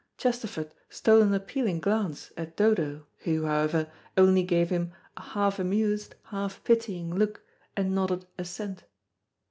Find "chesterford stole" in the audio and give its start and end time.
0.17-1.21